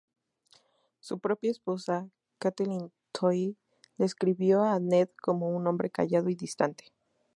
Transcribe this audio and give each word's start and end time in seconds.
Su 0.99 1.19
propia 1.19 1.51
esposa, 1.51 2.09
Catelyn 2.39 2.91
Tully, 3.11 3.55
describió 3.99 4.63
a 4.63 4.79
Ned 4.79 5.09
como 5.21 5.49
un 5.49 5.67
hombre 5.67 5.91
callado 5.91 6.27
y 6.29 6.33
distante. 6.35 6.85